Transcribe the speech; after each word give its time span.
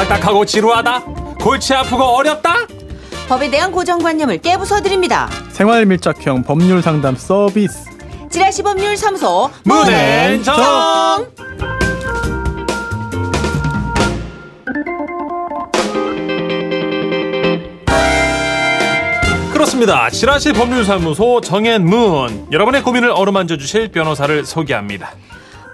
딱딱하고 0.00 0.46
지루하다? 0.46 1.04
골치 1.42 1.74
아프고 1.74 2.02
어렵다? 2.02 2.66
법에 3.28 3.50
대한 3.50 3.70
고정관념을 3.70 4.38
깨부숴드립니다. 4.38 5.28
생활 5.52 5.84
밀착형 5.84 6.44
법률 6.44 6.80
상담 6.80 7.16
서비스. 7.16 7.84
지라시 8.30 8.62
법률 8.62 8.96
사무소 8.96 9.50
문앤정 9.64 10.56
그렇습니다. 19.52 20.08
지라시 20.08 20.54
법률사무소 20.54 21.42
정앤문 21.42 22.48
여러분의 22.52 22.82
고민을 22.82 23.10
어루만져 23.10 23.58
주실 23.58 23.88
변호사를 23.88 24.46
소개합니다. 24.46 25.10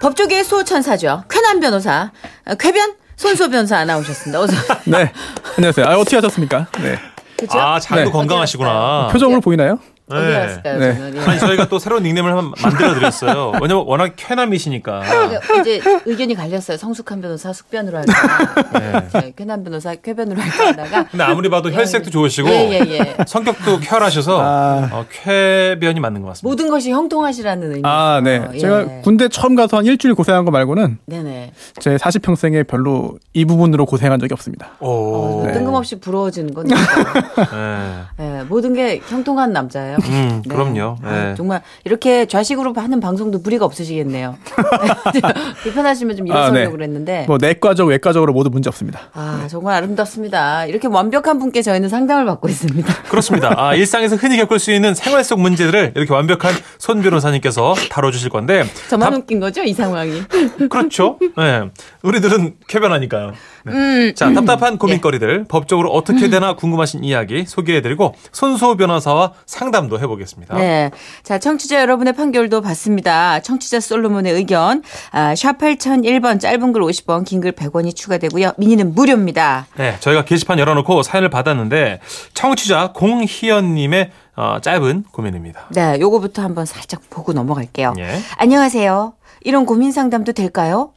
법조계의 0.01 0.43
수호천사죠. 0.43 1.23
쾌남 1.29 1.61
변호사, 1.61 2.11
어, 2.45 2.55
쾌변 2.55 2.93
손소 3.17 3.49
변호사 3.49 3.83
나오셨습니다. 3.83 4.39
어서. 4.39 4.53
네. 4.85 5.11
안녕하세요. 5.57 5.85
아, 5.87 5.97
어떻게 5.97 6.15
하셨습니까? 6.17 6.67
네. 6.81 6.97
그죠? 7.37 7.59
아 7.59 7.79
장도 7.79 8.05
네. 8.05 8.11
건강하시구나. 8.11 9.09
표정으로 9.11 9.41
보이나요? 9.41 9.79
어디 10.09 10.25
네. 10.25 10.33
갔을까요? 10.39 10.79
네. 10.79 10.93
저는? 10.95 11.15
예. 11.17 11.19
아니 11.21 11.39
저희가 11.39 11.67
또 11.67 11.79
새로운 11.79 12.03
닉네임을 12.03 12.31
한번 12.31 12.53
만들어 12.61 12.93
드렸어요. 12.93 13.51
왜냐면 13.61 13.83
워낙 13.85 14.13
쾌남이시니까. 14.15 15.01
그 15.41 15.59
이제 15.59 15.81
의견이 16.05 16.33
갈렸어요. 16.33 16.77
성숙한 16.77 17.19
변호사 17.21 17.51
숙변으로 17.51 17.97
할까. 17.97 18.69
네. 18.79 19.33
쾌남 19.35 19.63
변호사 19.65 19.93
쾌변으로 19.95 20.39
할까 20.39 20.67
하다가. 20.67 21.07
근데 21.11 21.23
아무리 21.25 21.49
봐도 21.49 21.71
혈색도 21.71 22.09
좋으시고 22.09 22.47
예, 22.47 22.69
예, 22.71 22.89
예. 22.89 23.17
성격도 23.27 23.79
쾌활하셔서 23.81 24.41
아. 24.41 24.89
어, 24.93 25.05
쾌변이 25.11 25.99
맞는 25.99 26.21
것 26.21 26.29
같습니다. 26.29 26.47
모든 26.49 26.69
것이 26.69 26.91
형통하시라는 26.91 27.69
의미. 27.71 27.81
아, 27.83 28.21
네. 28.23 28.47
예. 28.53 28.57
제가 28.57 28.85
군대 29.03 29.27
처음 29.27 29.55
가서 29.55 29.77
한 29.77 29.85
일주일 29.85 30.15
고생한 30.15 30.45
거 30.45 30.51
말고는 30.51 30.99
네네. 31.05 31.51
제 31.81 31.97
40평생에 31.97 32.65
별로 32.65 33.17
이 33.33 33.43
부분으로 33.43 33.85
고생한 33.85 34.19
적이 34.21 34.33
없습니다. 34.33 34.69
어, 34.79 34.89
오. 34.89 35.41
뭐 35.43 35.51
뜬금없이 35.51 35.99
부러워지는 35.99 36.53
건. 36.53 36.67
네. 38.17 38.29
예, 38.39 38.43
모든 38.47 38.73
게 38.73 39.01
형통한 39.05 39.51
남자예요. 39.51 39.96
음, 40.05 40.41
네. 40.45 40.49
그럼요. 40.53 40.97
아, 41.03 41.11
네. 41.11 41.35
정말 41.35 41.61
이렇게 41.83 42.25
좌식으로 42.25 42.73
하는 42.75 42.99
방송도 42.99 43.39
무리가 43.39 43.65
없으시겠네요. 43.65 44.35
불편하시면 45.63 46.15
좀 46.17 46.27
아, 46.31 46.33
일어서려고 46.33 46.65
네. 46.65 46.71
그랬는데. 46.71 47.25
뭐 47.27 47.37
내과적, 47.39 47.87
외과적으로 47.87 48.33
모두 48.33 48.49
문제 48.49 48.69
없습니다. 48.69 48.99
아, 49.13 49.47
정말 49.49 49.75
아름답습니다. 49.75 50.65
이렇게 50.65 50.87
완벽한 50.87 51.39
분께 51.39 51.61
저희는 51.61 51.89
상담을 51.89 52.25
받고 52.25 52.47
있습니다. 52.49 52.93
그렇습니다. 53.09 53.53
아, 53.57 53.73
일상에서 53.75 54.15
흔히 54.15 54.37
겪을 54.37 54.59
수 54.59 54.71
있는 54.71 54.93
생활 54.93 55.23
속 55.23 55.39
문제들을 55.39 55.93
이렇게 55.95 56.13
완벽한 56.13 56.53
손 56.77 57.01
변호사님께서 57.01 57.73
다뤄주실 57.89 58.29
건데. 58.29 58.65
저만 58.89 59.11
답- 59.11 59.17
웃긴 59.19 59.39
거죠, 59.39 59.63
이 59.63 59.73
상황이. 59.73 60.21
그렇죠. 60.69 61.17
네. 61.37 61.63
우리들은 62.03 62.55
쾌변하니까요. 62.67 63.33
네. 63.71 64.07
음. 64.09 64.15
자, 64.15 64.31
답답한 64.33 64.77
고민거리들, 64.77 65.45
법적으로 65.47 65.91
어떻게 65.91 66.29
되나 66.29 66.55
궁금하신 66.55 67.03
이야기 67.03 67.45
소개해드리고, 67.45 68.13
손수호 68.31 68.75
변호사와 68.77 69.33
상담도 69.45 69.99
해보겠습니다. 69.99 70.55
네. 70.57 70.91
자, 71.23 71.37
청취자 71.39 71.81
여러분의 71.81 72.13
판결도 72.13 72.61
받습니다. 72.61 73.39
청취자 73.41 73.79
솔로몬의 73.79 74.33
의견. 74.33 74.83
아, 75.11 75.35
샵 75.35 75.57
8001번 75.57 76.39
짧은 76.39 76.73
글 76.73 76.81
50원, 76.81 77.25
긴 77.25 77.41
글 77.41 77.51
100원이 77.51 77.95
추가되고요. 77.95 78.53
미니는 78.57 78.93
무료입니다. 78.95 79.67
네, 79.77 79.95
저희가 79.99 80.25
게시판 80.25 80.57
열어놓고 80.59 81.03
사연을 81.03 81.29
받았는데, 81.29 81.99
청취자 82.33 82.93
공희연님의 82.93 84.11
어, 84.35 84.59
짧은 84.61 85.05
고민입니다. 85.11 85.67
네, 85.71 85.97
요거부터 85.99 86.43
한번 86.43 86.65
살짝 86.67 87.01
보고 87.09 87.33
넘어갈게요. 87.33 87.95
예. 87.97 88.19
안녕하세요. 88.37 89.13
이런 89.41 89.65
고민 89.65 89.91
상담도 89.91 90.33
될까요? 90.33 90.91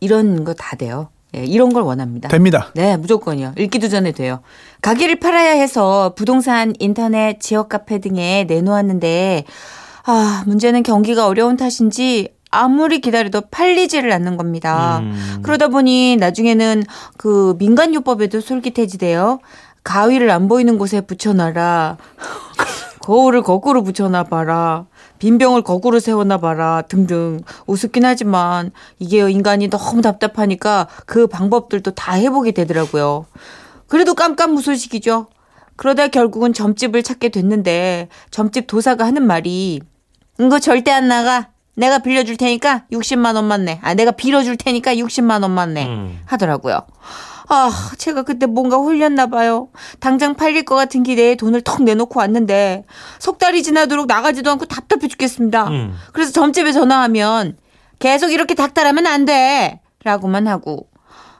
이런 0.00 0.44
거 0.44 0.52
다 0.54 0.76
돼요. 0.76 1.08
예, 1.36 1.44
이런 1.44 1.72
걸 1.72 1.82
원합니다. 1.82 2.28
됩니다. 2.28 2.70
네, 2.74 2.96
무조건이요. 2.96 3.54
읽기도 3.58 3.88
전에 3.88 4.12
돼요. 4.12 4.40
가게를 4.80 5.20
팔아야 5.20 5.52
해서 5.52 6.14
부동산, 6.16 6.74
인터넷, 6.78 7.40
지역 7.40 7.68
카페 7.68 7.98
등에 7.98 8.44
내놓았는데, 8.48 9.44
아, 10.04 10.42
문제는 10.46 10.82
경기가 10.82 11.26
어려운 11.26 11.56
탓인지 11.56 12.30
아무리 12.50 13.00
기다려도 13.00 13.42
팔리지를 13.50 14.10
않는 14.12 14.38
겁니다. 14.38 15.00
음. 15.00 15.40
그러다 15.42 15.68
보니 15.68 16.16
나중에는 16.16 16.82
그 17.18 17.54
민간요법에도 17.58 18.40
솔깃해지대요. 18.40 19.40
가위를 19.84 20.30
안 20.30 20.48
보이는 20.48 20.78
곳에 20.78 21.02
붙여놔라. 21.02 21.98
거울을 23.00 23.42
거꾸로 23.42 23.82
붙여놔봐라. 23.82 24.86
빈병을 25.18 25.62
거꾸로 25.62 26.00
세워놔봐라. 26.00 26.82
등등. 26.82 27.40
우습긴 27.66 28.04
하지만 28.04 28.70
이게 28.98 29.18
인간이 29.30 29.68
너무 29.68 30.02
답답하니까 30.02 30.88
그 31.06 31.26
방법들도 31.26 31.92
다 31.92 32.12
해보게 32.12 32.52
되더라고요. 32.52 33.26
그래도 33.86 34.14
깜깜무소식이죠. 34.14 35.26
그러다 35.76 36.08
결국은 36.08 36.52
점집을 36.52 37.02
찾게 37.02 37.28
됐는데 37.28 38.08
점집 38.30 38.66
도사가 38.66 39.04
하는 39.06 39.26
말이 39.26 39.80
이거 40.40 40.58
절대 40.58 40.90
안 40.90 41.08
나가. 41.08 41.48
내가 41.74 42.00
빌려줄 42.00 42.36
테니까 42.36 42.84
60만 42.90 43.36
원만 43.36 43.64
내. 43.64 43.78
아, 43.82 43.94
내가 43.94 44.10
빌어줄 44.10 44.56
테니까 44.56 44.96
60만 44.96 45.42
원만 45.42 45.74
내. 45.74 45.86
음. 45.86 46.18
하더라고요. 46.26 46.80
아, 47.48 47.70
제가 47.96 48.22
그때 48.22 48.46
뭔가 48.46 48.76
홀렸나 48.76 49.26
봐요. 49.28 49.68
당장 50.00 50.34
팔릴 50.34 50.64
것 50.64 50.74
같은 50.74 51.02
기대에 51.02 51.34
돈을 51.34 51.62
턱 51.62 51.82
내놓고 51.82 52.20
왔는데 52.20 52.84
석 53.18 53.38
달이 53.38 53.62
지나도록 53.62 54.06
나가지도 54.06 54.50
않고 54.50 54.66
답답해 54.66 55.08
죽겠습니다. 55.08 55.68
음. 55.68 55.94
그래서 56.12 56.30
점집에 56.32 56.72
전화하면 56.72 57.56
계속 57.98 58.32
이렇게 58.32 58.54
닥달하면 58.54 59.06
안 59.06 59.24
돼. 59.24 59.80
라고만 60.04 60.46
하고. 60.46 60.88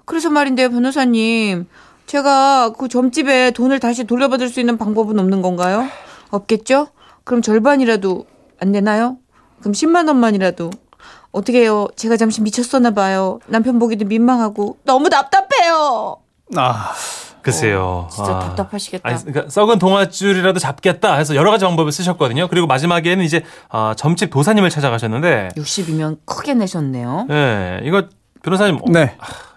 그래서 0.06 0.30
말인데요, 0.30 0.70
변호사님. 0.70 1.66
제가 2.06 2.72
그 2.78 2.88
점집에 2.88 3.50
돈을 3.50 3.78
다시 3.78 4.04
돌려받을 4.04 4.48
수 4.48 4.60
있는 4.60 4.78
방법은 4.78 5.18
없는 5.18 5.42
건가요? 5.42 5.86
없겠죠? 6.30 6.88
그럼 7.24 7.42
절반이라도 7.42 8.24
안 8.60 8.72
되나요? 8.72 9.18
그럼 9.60 9.72
10만 9.72 10.08
원만이라도. 10.08 10.70
어떻게 11.30 11.60
해요? 11.60 11.86
제가 11.94 12.16
잠시 12.16 12.41
미쳤었나 12.41 12.92
봐요. 12.92 13.38
남편 13.47 13.78
보기도 13.78 14.06
민망하고 14.06 14.78
너무 14.84 15.10
답답 15.10 15.47
해요. 15.68 16.16
아, 16.56 16.92
글쎄요. 17.42 18.08
진짜 18.10 18.32
아. 18.32 18.38
답답하시겠다. 18.40 19.08
아니, 19.08 19.24
그러니까 19.24 19.50
썩은 19.50 19.78
동아줄이라도 19.78 20.58
잡겠다 20.58 21.14
해서 21.16 21.34
여러 21.34 21.50
가지 21.50 21.64
방법을 21.64 21.92
쓰셨거든요. 21.92 22.48
그리고 22.48 22.66
마지막에는 22.66 23.24
이제 23.24 23.42
아, 23.68 23.94
점집 23.96 24.30
도사님을 24.30 24.70
찾아가셨는데, 24.70 25.50
60이면 25.56 26.18
크게 26.24 26.54
내셨네요. 26.54 27.26
예, 27.30 27.80
이거 27.84 28.04
변호사님, 28.42 28.76
어, 28.76 28.80
네. 28.90 29.14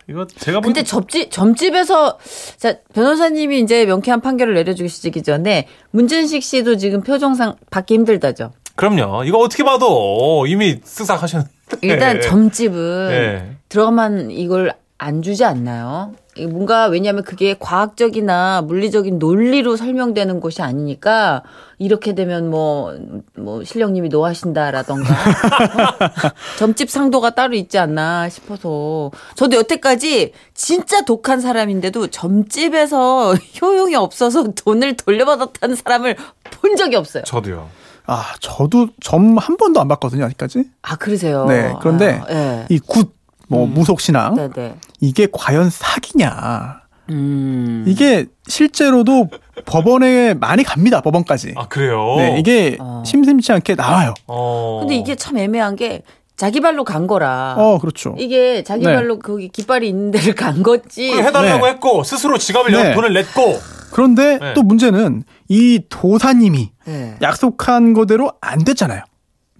이거 0.10 0.28
제가 0.28 0.60
본 0.60 0.74
근데 0.74 0.84
점집 0.84 1.32
점집에서 1.32 2.18
자 2.58 2.76
변호사님이 2.94 3.62
이제 3.62 3.86
명쾌한 3.86 4.20
판결을 4.20 4.56
내려주시기 4.56 5.24
전에 5.24 5.68
문준식 5.92 6.44
씨도 6.44 6.76
지금 6.78 7.02
표정상 7.02 7.56
받기 7.70 7.94
힘들다죠. 7.94 8.52
그럼요. 8.76 9.24
이거 9.24 9.38
어떻게 9.38 9.64
봐도 9.64 10.46
이미 10.48 10.82
쓱싹 10.82 11.20
하셨는데. 11.20 11.52
일단 11.82 12.20
점집은 12.22 13.08
네. 13.10 13.56
들어가만 13.70 14.32
이걸 14.32 14.74
안 15.04 15.24
주지 15.24 15.44
않나요? 15.44 16.14
뭔가 16.52 16.86
왜냐하면 16.86 17.24
그게 17.24 17.56
과학적이나 17.60 18.62
물리적인 18.62 19.18
논리로 19.18 19.76
설명되는 19.76 20.40
곳이 20.40 20.62
아니니까 20.62 21.42
이렇게 21.80 22.14
되면 22.14 22.52
뭐뭐 22.52 23.64
실령님이 23.66 24.10
노하신다라던가 24.10 25.10
점집 26.60 26.92
상도가 26.92 27.32
따로 27.32 27.56
있지 27.56 27.80
않나 27.80 28.30
싶어서 28.30 29.10
저도 29.34 29.58
여태까지 29.58 30.34
진짜 30.54 31.04
독한 31.04 31.42
사람인데도 31.42 32.08
점집에서 32.08 33.34
효용이 33.60 33.96
없어서 33.96 34.52
돈을 34.54 34.98
돌려받았다는 34.98 35.76
사람을 35.76 36.16
본 36.62 36.76
적이 36.76 36.98
없어요. 36.98 37.24
저도요. 37.24 37.68
아, 38.06 38.24
저도 38.40 38.90
점 39.02 39.36
한 39.40 39.58
번도 39.58 39.82
안 39.82 39.88
봤거든요, 39.88 40.26
아직까지. 40.26 40.64
아 40.84 40.96
그러세요? 40.96 41.46
네. 41.46 41.74
그런데 41.82 42.22
아, 42.24 42.26
네. 42.28 42.66
이 42.70 42.78
굿, 42.80 43.10
뭐, 43.52 43.68
무속신앙. 43.68 44.36
네네. 44.36 44.76
이게 45.02 45.28
과연 45.32 45.70
사기냐. 45.70 46.82
음. 47.10 47.84
이게 47.86 48.26
실제로도 48.48 49.28
법원에 49.66 50.34
많이 50.34 50.64
갑니다, 50.64 51.02
법원까지. 51.02 51.56
아, 51.58 51.68
그래요? 51.68 52.16
네, 52.18 52.40
이게 52.40 52.78
어. 52.80 53.04
심심치 53.06 53.52
않게 53.52 53.76
나와요. 53.76 54.14
어. 54.28 54.80
근데 54.80 54.96
이게 54.96 55.16
참 55.16 55.38
애매한 55.38 55.76
게 55.76 56.04
자기 56.38 56.62
발로 56.62 56.86
간 56.86 57.08
거라. 57.08 57.56
어, 57.58 57.78
그렇죠. 57.80 58.16
이게 58.18 58.64
자기 58.64 58.86
네. 58.86 58.94
발로 58.94 59.20
거기 59.20 59.50
깃발이 59.50 59.88
있는 59.88 60.12
데를 60.12 60.34
간 60.34 60.64
거지. 60.64 61.10
그걸 61.10 61.26
해달라고 61.26 61.66
네. 61.66 61.72
했고, 61.74 62.04
스스로 62.04 62.38
지갑을 62.38 62.72
열어 62.72 62.84
네. 62.84 62.94
돈을 62.96 63.14
냈고. 63.14 63.60
그런데 63.92 64.40
네. 64.40 64.54
또 64.54 64.64
문제는 64.64 65.24
이 65.50 65.82
도사님이 65.90 66.72
네. 66.86 67.18
약속한 67.22 67.94
거대로 67.94 68.32
안 68.40 68.64
됐잖아요. 68.64 69.04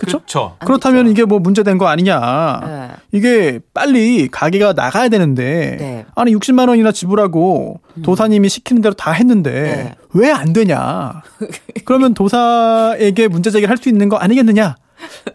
그렇죠? 0.08 0.56
그렇다면. 0.66 1.08
이게 1.08 1.26
뭐 1.26 1.40
문제된 1.40 1.78
거 1.78 1.88
아니냐. 1.88 2.62
네. 2.66 2.90
이게 3.12 3.60
빨리 3.74 4.28
가게가 4.30 4.74
나가야 4.74 5.10
되는데 5.10 5.78
네. 5.80 6.06
아니 6.16 6.36
60만 6.36 6.70
원이나 6.70 6.92
지불하고 6.92 7.80
도사님이 8.04 8.50
시키는 8.50 8.82
대로 8.82 8.94
다 8.94 9.12
했는데 9.12 9.52
네. 9.52 9.96
왜안 10.14 10.54
되냐. 10.54 11.22
그러면 11.86 12.14
도사에게 12.14 13.28
문제 13.28 13.50
제기를 13.52 13.70
할 13.70 13.78
수 13.78 13.90
있는 13.90 14.10
거 14.10 14.18
아니겠느냐. 14.18 14.76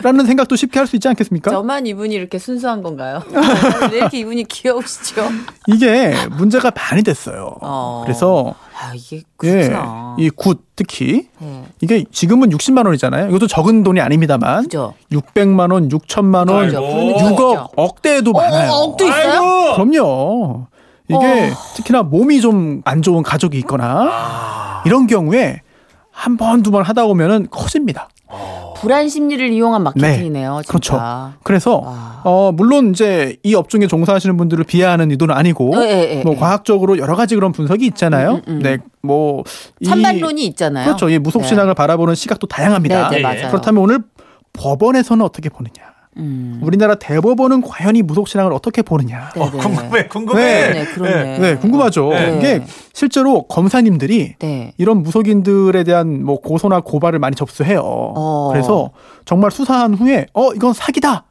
라는 0.02 0.26
생각도 0.26 0.56
쉽게 0.56 0.78
할 0.78 0.86
수 0.86 0.96
있지 0.96 1.08
않겠습니까? 1.08 1.50
저만 1.50 1.86
이분이 1.86 2.14
이렇게 2.14 2.38
순수한 2.38 2.82
건가요? 2.82 3.22
왜 3.92 3.98
이렇게 3.98 4.18
이분이 4.20 4.44
귀여우시죠? 4.44 5.28
이게 5.66 6.14
문제가 6.38 6.70
많이 6.70 7.02
됐어요. 7.02 7.56
어. 7.60 8.02
그래서 8.04 8.54
아 8.78 8.92
이게 8.94 9.22
예, 9.44 9.68
그렇구나. 9.68 10.16
이굿 10.18 10.60
특히 10.76 11.28
예. 11.42 11.62
이게 11.80 12.04
지금은 12.12 12.50
60만 12.50 12.86
원이잖아요. 12.86 13.28
이것도 13.28 13.46
적은 13.48 13.82
돈이 13.82 14.00
아닙니다만 14.00 14.62
그죠? 14.64 14.94
600만 15.10 15.72
원, 15.72 15.88
6천만 15.88 16.50
원, 16.50 16.66
느낌 16.68 16.78
6억, 16.80 17.30
있죠. 17.32 17.68
억대에도 17.76 18.32
많아요. 18.32 18.70
어, 18.70 18.74
억도 18.84 19.04
있어요? 19.06 19.74
그럼요. 19.74 20.66
이게 21.08 21.52
특히나 21.76 22.02
몸이 22.02 22.40
좀 22.40 22.82
안 22.84 23.00
좋은 23.02 23.22
가족이 23.22 23.56
있거나 23.58 24.82
이런 24.84 25.06
경우에 25.06 25.60
한 26.10 26.36
번, 26.36 26.62
두 26.62 26.70
번 26.70 26.82
하다 26.82 27.06
보면은 27.06 27.46
커집니다. 27.50 28.08
불안 28.76 29.08
심리를 29.08 29.52
이용한 29.52 29.82
마케팅이네요. 29.82 30.60
진짜. 30.64 30.68
그렇죠. 30.70 31.34
그래서 31.44 31.78
와. 31.78 32.20
어 32.24 32.52
물론 32.52 32.90
이제 32.90 33.36
이 33.42 33.54
업종에 33.54 33.86
종사하시는 33.86 34.36
분들을 34.36 34.64
비하하는 34.64 35.10
의도는 35.12 35.34
아니고 35.34 35.72
예, 35.84 36.22
뭐 36.24 36.34
예. 36.34 36.36
과학적으로 36.38 36.98
여러 36.98 37.14
가지 37.16 37.34
그런 37.36 37.52
분석이 37.52 37.86
있잖아요. 37.86 38.32
음, 38.34 38.42
음, 38.48 38.52
음. 38.56 38.58
네, 38.62 38.78
뭐 39.02 39.44
이- 39.80 39.84
찬반론이 39.86 40.44
있잖아요. 40.46 40.84
그렇죠. 40.86 41.08
이 41.08 41.18
무속 41.18 41.44
신앙을 41.44 41.74
바라보는 41.74 42.14
시각도 42.14 42.46
다양합니다. 42.48 43.08
네, 43.10 43.16
네, 43.16 43.18
예, 43.18 43.22
맞아요. 43.22 43.48
그렇다면 43.50 43.82
오늘 43.82 44.00
법원에서는 44.52 45.24
어떻게 45.24 45.48
보느냐? 45.48 45.72
음. 46.18 46.60
우리나라 46.62 46.94
대법원은 46.94 47.60
과연 47.62 47.96
이 47.96 48.02
무속 48.02 48.28
신앙을 48.28 48.52
어떻게 48.52 48.82
보느냐? 48.82 49.30
네, 49.34 49.40
어, 49.40 49.50
네. 49.50 49.58
궁금해, 49.58 50.06
궁금해. 50.08 50.42
네. 50.42 50.70
네, 50.72 50.84
그러네. 50.86 51.38
네, 51.38 51.56
궁금하죠. 51.56 52.08
네. 52.10 52.36
이게 52.38 52.64
실제로 52.92 53.42
검사님들이 53.44 54.36
네. 54.38 54.72
이런 54.78 55.02
무속인들에 55.02 55.84
대한 55.84 56.24
뭐 56.24 56.40
고소나 56.40 56.80
고발을 56.80 57.18
많이 57.18 57.36
접수해요. 57.36 57.80
어. 57.82 58.48
그래서 58.52 58.90
정말 59.24 59.50
수사한 59.50 59.94
후에 59.94 60.26
어 60.32 60.52
이건 60.54 60.72
사기다 60.72 61.24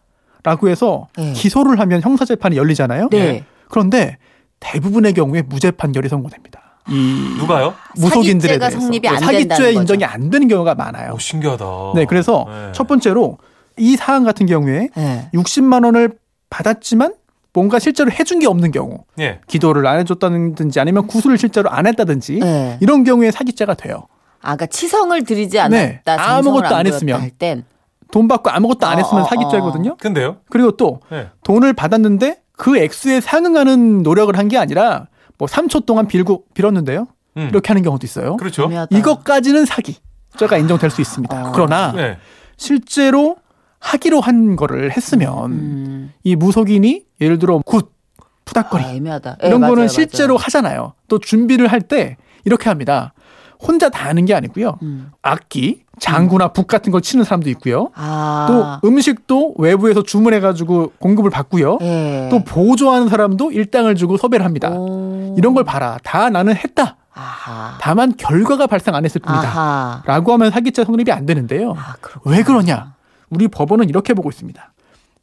라고 0.44 0.70
해서 0.70 1.08
네. 1.18 1.34
기소를 1.34 1.80
하면 1.80 2.02
형사 2.02 2.24
재판이 2.24 2.56
열리잖아요. 2.56 3.10
네. 3.10 3.44
그런데 3.70 4.18
대부분의 4.60 5.14
경우에 5.14 5.42
무죄 5.42 5.72
판결이 5.72 6.08
선고됩니다. 6.10 6.62
이 6.88 7.36
누가요? 7.40 7.74
무속인들에 7.96 8.54
사기죄가 8.54 8.70
대해서 8.70 8.80
성립이 8.80 9.08
안 9.08 9.18
사기죄. 9.20 9.74
인정이 9.74 10.04
안 10.06 10.30
되는 10.30 10.48
경우가 10.48 10.76
많아요. 10.76 11.14
오, 11.14 11.20
신기하다. 11.20 11.66
네, 11.96 12.06
그래서 12.06 12.46
네. 12.48 12.72
첫 12.74 12.88
번째로 12.88 13.40
이 13.78 13.96
사안 13.96 14.24
같은 14.24 14.46
경우에 14.46 14.90
네. 14.96 15.30
60만 15.34 15.86
원을 15.86 16.12
받았지만 16.50 17.14
뭔가 17.54 17.80
실제로 17.80 18.12
해준 18.12 18.40
게 18.40 18.48
없는 18.48 18.72
경우, 18.72 19.06
예. 19.20 19.40
기도를 19.48 19.88
안 19.88 20.00
해줬다든지 20.00 20.80
아니면 20.80 21.08
구술을 21.08 21.38
실제로 21.38 21.70
안 21.70 21.88
했다든지 21.88 22.40
네. 22.40 22.78
이런 22.82 23.04
경우에 23.04 23.32
사기죄가 23.32 23.76
돼요. 23.76 24.08
아, 24.42 24.56
그러니까 24.56 24.66
치성을 24.68 25.24
드리지 25.24 25.60
않았다. 25.60 25.78
네. 25.78 26.02
아무것도 26.06 26.76
안 26.76 26.86
했으면. 26.86 27.22
할 27.22 27.30
땐. 27.32 27.64
돈 28.12 28.28
받고 28.28 28.50
아무것도 28.50 28.86
안 28.86 28.96
어, 28.96 28.98
했으면 29.02 29.24
어, 29.24 29.28
사기죄거든요. 29.28 29.96
근데요? 29.98 30.38
그리고 30.50 30.72
또 30.72 31.00
네. 31.10 31.30
돈을 31.44 31.74
받았는데 31.74 32.42
그 32.58 32.78
액수에 32.78 33.20
상응하는 33.22 34.04
노력을 34.04 34.38
한 34.38 34.48
게 34.48 34.58
아니라 34.58 35.08
뭐 35.38 35.48
3초 35.48 35.86
동안 35.86 36.08
빌고 36.08 36.44
빌었는데요. 36.54 37.08
음. 37.38 37.48
이렇게 37.50 37.70
하는 37.70 37.82
경우도 37.82 38.06
있어요. 38.06 38.38
그렇죠. 38.38 38.64
애매하다. 38.66 38.96
이것까지는 38.98 39.66
사기죄가 39.66 40.58
인정될 40.58 40.90
수 40.92 41.02
있습니다. 41.02 41.48
어. 41.50 41.52
그러나 41.54 41.92
네. 41.94 42.18
실제로 42.58 43.38
하기로 43.86 44.20
한 44.20 44.56
거를 44.56 44.92
했으면 44.96 45.52
음. 45.52 46.14
이 46.24 46.36
무속인이 46.36 47.04
예를 47.22 47.38
들어 47.40 47.60
굿 47.64 47.92
아, 48.20 48.26
푸닥거리 48.46 48.84
애매하다. 48.84 49.38
예, 49.44 49.48
이런 49.48 49.60
맞아요, 49.62 49.72
거는 49.72 49.82
맞아요. 49.84 49.88
실제로 49.90 50.38
하잖아요. 50.38 50.94
또 51.08 51.20
준비를 51.20 51.68
할 51.68 51.82
때 51.82 52.18
이렇게 52.46 52.70
합니다. 52.70 53.14
혼자 53.62 53.90
다 53.90 54.10
하는 54.10 54.26
게 54.26 54.34
아니고요. 54.34 54.78
음. 54.84 55.12
악기, 55.22 55.84
장구나 56.00 56.50
북 56.50 56.68
같은 56.68 56.92
걸 56.92 57.02
치는 57.02 57.24
사람도 57.26 57.50
있고요. 57.52 57.90
아. 57.96 58.80
또 58.82 58.88
음식도 58.88 59.56
외부에서 59.58 60.04
주문해가지고 60.04 60.94
공급을 61.00 61.30
받고요. 61.32 61.78
예. 61.82 62.28
또 62.32 62.44
보조하는 62.44 63.08
사람도 63.08 63.52
일당을 63.52 63.96
주고 63.96 64.18
섭외를 64.18 64.46
합니다. 64.46 64.70
오. 64.72 65.36
이런 65.38 65.54
걸 65.54 65.64
봐라. 65.64 65.98
다 66.04 66.30
나는 66.30 66.56
했다. 66.56 66.98
아하. 67.14 67.78
다만 67.80 68.14
결과가 68.18 68.68
발생 68.68 68.94
안 68.94 69.06
했을 69.06 69.22
뿐이다. 69.22 69.42
아하. 69.48 70.02
라고 70.06 70.34
하면 70.34 70.52
사기죄 70.52 70.84
성립이 70.84 71.12
안 71.12 71.26
되는데요. 71.26 71.74
아. 71.78 71.96
왜 72.26 72.44
그러냐? 72.44 72.94
우리 73.30 73.48
법원은 73.48 73.90
이렇게 73.90 74.14
보고 74.14 74.30
있습니다. 74.30 74.74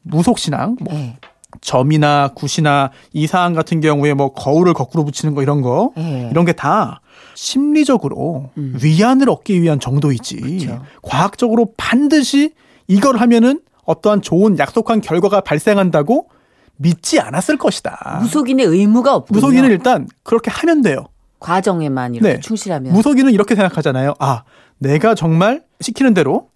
무속신앙, 0.03 0.77
뭐 0.81 0.93
예. 0.93 1.17
점이나 1.61 2.31
굿이나 2.35 2.89
이 3.13 3.27
사안 3.27 3.53
같은 3.53 3.79
경우에 3.79 4.13
뭐 4.13 4.33
거울을 4.33 4.73
거꾸로 4.73 5.05
붙이는 5.05 5.35
거 5.35 5.41
이런 5.43 5.61
거 5.61 5.91
예. 5.97 6.29
이런 6.31 6.45
게 6.45 6.53
다 6.53 7.01
심리적으로 7.35 8.49
음. 8.57 8.77
위안을 8.81 9.29
얻기 9.29 9.61
위한 9.61 9.79
정도이지 9.79 10.35
그쵸. 10.37 10.81
과학적으로 11.01 11.73
반드시 11.77 12.53
이걸 12.87 13.17
하면은 13.17 13.61
어떠한 13.85 14.21
좋은 14.21 14.57
약속한 14.59 15.01
결과가 15.01 15.41
발생한다고 15.41 16.29
믿지 16.77 17.19
않았을 17.19 17.57
것이다. 17.57 18.19
무속인의 18.21 18.65
의무가 18.65 19.15
없군요. 19.15 19.37
무속인은 19.37 19.69
일단 19.69 20.07
그렇게 20.23 20.49
하면 20.51 20.81
돼요. 20.81 21.05
과정에만 21.39 22.15
이렇게 22.15 22.33
네. 22.35 22.39
충실하면. 22.39 22.93
무속인은 22.93 23.31
이렇게 23.31 23.55
생각하잖아요. 23.55 24.15
아, 24.19 24.43
내가 24.79 25.13
정말 25.15 25.63
시키는 25.81 26.13
대로 26.13 26.47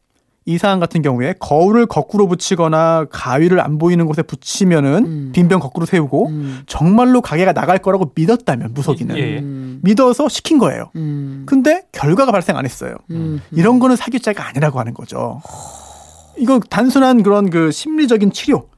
이 0.48 0.58
사안 0.58 0.80
같은 0.80 1.02
경우에 1.02 1.34
거울을 1.42 1.88
거꾸로 1.88 2.26
붙이거나 2.26 3.08
가위를 3.12 3.60
안 3.60 3.78
보이는 3.78 4.06
곳에 4.06 4.22
붙이면은 4.22 5.06
음. 5.06 5.32
빈병 5.34 5.60
거꾸로 5.60 5.86
세우고 5.86 6.30
음. 6.30 6.62
정말로 6.68 7.20
가게가 7.20 7.52
나갈 7.52 7.80
거라고 7.80 8.14
믿었다면 8.16 8.74
무속인은 8.74 9.18
예, 9.18 9.22
예. 9.22 9.40
음. 9.40 9.80
믿어서 9.84 10.30
시킨 10.30 10.58
거예요. 10.58 10.90
음. 10.96 11.44
근데 11.46 11.84
결과가 11.92 12.32
발생 12.32 12.56
안 12.56 12.64
했어요. 12.64 12.96
음. 13.12 13.42
이런 13.52 13.80
거는 13.80 13.98
사기죄가 13.98 14.48
아니라고 14.48 14.80
하는 14.80 14.94
거죠. 14.94 15.42
이건 16.38 16.62
단순한 16.70 17.24
그런 17.24 17.50
그 17.50 17.70
심리적인 17.72 18.32
치료, 18.32 18.70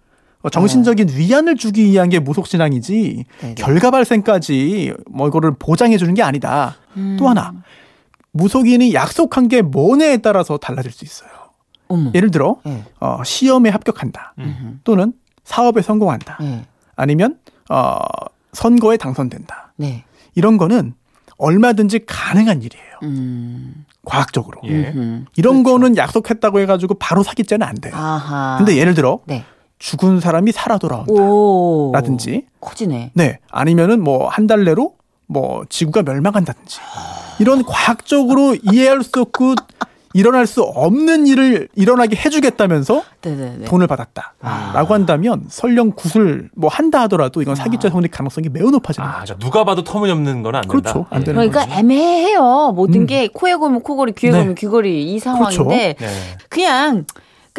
어, 0.41 0.49
정신적인 0.49 1.09
위안을 1.09 1.55
주기 1.55 1.85
위한 1.85 2.09
게 2.09 2.17
무속신앙이지 2.17 3.25
네네. 3.41 3.55
결과 3.55 3.91
발생까지 3.91 4.93
뭐 5.07 5.27
이거를 5.27 5.51
보장해 5.59 5.97
주는 5.97 6.15
게 6.15 6.23
아니다. 6.23 6.77
음. 6.97 7.15
또 7.19 7.29
하나 7.29 7.53
무속인이 8.31 8.95
약속한 8.95 9.47
게 9.47 9.61
뭐냐에 9.61 10.17
따라서 10.17 10.57
달라질 10.57 10.91
수 10.91 11.05
있어요. 11.05 11.38
어머. 11.89 12.11
예를 12.15 12.31
들어 12.31 12.57
예. 12.67 12.83
어, 12.99 13.21
시험에 13.23 13.69
합격한다, 13.69 14.33
음. 14.39 14.79
또는 14.83 15.13
사업에 15.43 15.81
성공한다, 15.81 16.37
예. 16.41 16.65
아니면 16.95 17.37
어, 17.69 17.97
선거에 18.53 18.97
당선된다. 18.97 19.73
네. 19.75 20.03
이런 20.35 20.57
거는 20.57 20.93
얼마든지 21.37 22.05
가능한 22.05 22.61
일이에요. 22.61 22.85
음. 23.03 23.85
과학적으로. 24.05 24.61
예. 24.65 24.89
음. 24.89 25.25
이런 25.35 25.63
거는 25.63 25.97
약속했다고 25.97 26.59
해가지고 26.61 26.95
바로 26.95 27.23
사기죄는 27.23 27.65
안 27.67 27.75
돼요. 27.75 27.93
아하. 27.95 28.55
근데 28.57 28.75
예를 28.77 28.93
들어 28.93 29.19
네. 29.25 29.43
죽은 29.79 30.19
사람이 30.19 30.51
살아 30.51 30.77
돌아온다. 30.77 31.11
오. 31.13 31.91
라든지 31.93 32.45
커지네. 32.59 33.11
네 33.13 33.39
아니면은 33.49 34.03
뭐 34.03 34.27
한 34.29 34.47
달 34.47 34.63
내로 34.65 34.95
뭐 35.27 35.63
지구가 35.69 36.01
멸망한다든지 36.03 36.79
이런 37.39 37.63
과학적으로 37.63 38.55
이해할 38.55 39.03
수 39.03 39.21
없고 39.21 39.55
일어날 40.13 40.47
수 40.47 40.63
없는 40.63 41.27
일을 41.27 41.67
일어나게 41.75 42.15
해주겠다면서 42.15 43.03
네네네. 43.21 43.65
돈을 43.65 43.85
받았다라고 43.87 44.93
한다면 44.93 45.43
설령 45.49 45.91
굿을 45.91 46.49
뭐 46.55 46.69
한다 46.69 47.01
하더라도 47.01 47.41
이건 47.41 47.55
사기죄 47.55 47.89
성립 47.89 48.11
가능성이 48.11 48.49
매우 48.49 48.71
높아집니다. 48.71 49.19
아, 49.21 49.25
자, 49.25 49.35
누가 49.37 49.63
봐도 49.63 49.83
터무니없는 49.83 50.41
건 50.43 50.55
안 50.55 50.61
된다. 50.63 50.71
그렇죠. 50.71 51.05
안 51.11 51.21
예. 51.21 51.25
되는 51.25 51.35
그러니까 51.39 51.65
거지. 51.65 51.79
애매해요. 51.79 52.71
모든 52.75 53.01
음. 53.01 53.05
게 53.05 53.27
코에 53.27 53.55
걸면 53.55 53.81
코걸이, 53.83 54.13
귀에 54.13 54.31
네. 54.31 54.37
걸면 54.39 54.55
귀걸이 54.55 55.13
이 55.13 55.19
상황인데 55.19 55.95
네. 55.99 56.07
그냥 56.49 57.05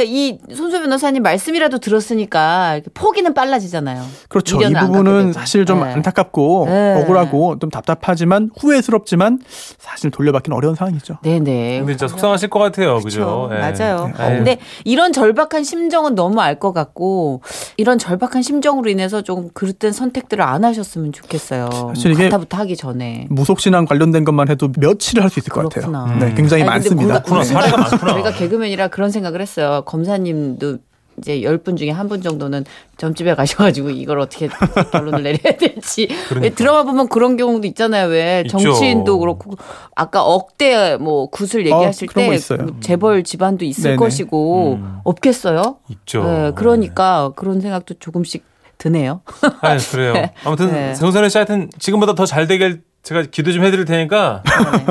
그러니까 0.01 0.05
이 0.05 0.39
손소 0.55 0.81
변호사님 0.81 1.23
말씀이라도 1.23 1.79
들었으니까 1.79 2.81
포기는 2.95 3.33
빨라지잖아요. 3.35 4.03
그렇죠. 4.29 4.61
이 4.63 4.73
부분은. 4.73 5.33
사실 5.33 5.65
좀 5.67 5.81
네. 5.81 5.93
안타깝고 5.93 6.67
네. 6.69 7.03
억울하고 7.03 7.59
좀 7.59 7.71
답답하지만 7.71 8.51
후회스럽지만 8.59 9.39
사실 9.79 10.11
돌려받기는 10.11 10.57
어려운 10.57 10.75
상황이죠. 10.75 11.19
네네. 11.23 11.79
근데 11.81 11.93
진짜 11.93 12.09
속상하실 12.09 12.49
것 12.51 12.59
같아요. 12.59 13.01
그죠? 13.01 13.49
그렇죠. 13.49 13.55
예. 13.55 13.59
맞아요. 13.85 14.13
예. 14.19 14.37
근데 14.37 14.59
이런 14.85 15.13
절박한 15.13 15.65
심정은 15.65 16.15
너무 16.15 16.41
알 16.41 16.61
것 16.61 16.73
같고 16.75 17.41
이런 17.79 17.97
절박한 17.99 18.43
심정으로 18.43 18.91
인해서 18.91 19.23
조금 19.23 19.49
그릇된 19.55 19.93
선택들을 19.93 20.45
안 20.45 20.63
하셨으면 20.65 21.13
좋겠어요. 21.13 21.71
사실 21.95 22.11
이게 22.13 22.25
가타부터 22.25 22.59
하기 22.59 22.77
전에. 22.77 23.29
무속신앙 23.31 23.87
관련된 23.87 24.25
것만 24.25 24.49
해도 24.51 24.69
며칠을 24.79 25.23
할 25.23 25.31
수 25.31 25.39
있을 25.39 25.51
것 25.51 25.69
그렇구나. 25.71 26.01
같아요. 26.05 26.19
네, 26.19 26.35
굉장히 26.35 26.65
아니, 26.65 26.71
많습니다. 26.71 27.03
뭔가 27.03 27.23
그렇구나. 27.23 27.43
네. 27.43 27.49
사례가 27.49 27.77
많구나. 27.79 28.13
저희가 28.13 28.33
개그맨이라 28.33 28.89
그런 28.89 29.11
생각을 29.11 29.41
했어요. 29.41 29.83
검사님도 29.91 30.79
이제 31.19 31.43
열 31.43 31.59
분 31.59 31.77
중에 31.77 31.91
한 31.91 32.09
분 32.09 32.23
정도는 32.23 32.65
점집에 32.97 33.35
가셔가지고 33.35 33.91
이걸 33.91 34.21
어떻게 34.21 34.49
결론을 34.91 35.23
내려야 35.23 35.55
될지. 35.59 36.07
왜 36.11 36.17
그러니까. 36.29 36.55
드라마 36.57 36.83
보면 36.85 37.09
그런 37.09 37.37
경우도 37.37 37.67
있잖아요. 37.67 38.09
왜 38.09 38.43
있죠. 38.47 38.59
정치인도 38.59 39.19
그렇고 39.19 39.55
아까 39.95 40.23
억대 40.25 40.97
뭐 40.97 41.27
굿을 41.29 41.67
얘기하실 41.67 42.09
그런 42.09 42.31
거때 42.31 42.57
재벌 42.81 43.23
집안도 43.23 43.67
있을 43.67 43.83
네네. 43.83 43.97
것이고 43.97 44.75
음. 44.81 44.99
없겠어요? 45.05 45.77
있죠. 45.91 46.25
네, 46.25 46.53
그러니까 46.55 47.33
그런 47.37 47.61
생각도 47.61 47.95
조금씩 47.99 48.45
드네요. 48.79 49.21
아, 49.61 49.77
그래요. 49.77 50.15
아무튼 50.45 50.73
네. 50.73 50.95
정선혜 50.95 51.29
씨 51.29 51.37
하여튼 51.37 51.69
지금보다 51.79 52.15
더 52.15 52.25
잘 52.25 52.47
되길 52.47 52.83
제가 53.03 53.23
기도 53.31 53.51
좀 53.53 53.65
해드릴 53.65 53.87
테니까 53.87 54.43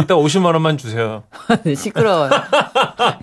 이따 0.02 0.16
50만 0.16 0.46
원만 0.46 0.78
주세요. 0.78 1.24
시끄러워요. 1.76 2.32